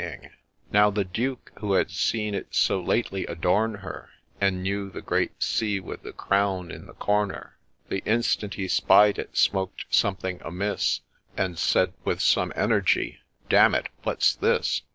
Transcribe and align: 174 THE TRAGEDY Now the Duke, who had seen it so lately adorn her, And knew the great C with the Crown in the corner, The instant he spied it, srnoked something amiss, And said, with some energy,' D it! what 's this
174 0.01 0.31
THE 0.31 0.31
TRAGEDY 0.31 0.73
Now 0.73 0.89
the 0.89 1.03
Duke, 1.43 1.51
who 1.59 1.73
had 1.73 1.91
seen 1.91 2.33
it 2.33 2.47
so 2.55 2.81
lately 2.81 3.27
adorn 3.27 3.75
her, 3.75 4.09
And 4.41 4.63
knew 4.63 4.89
the 4.89 4.99
great 4.99 5.43
C 5.43 5.79
with 5.79 6.01
the 6.01 6.11
Crown 6.11 6.71
in 6.71 6.87
the 6.87 6.95
corner, 6.95 7.55
The 7.87 8.01
instant 8.05 8.55
he 8.55 8.67
spied 8.67 9.19
it, 9.19 9.33
srnoked 9.33 9.85
something 9.91 10.41
amiss, 10.43 11.01
And 11.37 11.59
said, 11.59 11.93
with 12.03 12.19
some 12.19 12.51
energy,' 12.55 13.19
D 13.49 13.55
it! 13.57 13.89
what 14.01 14.23
's 14.23 14.33
this 14.33 14.81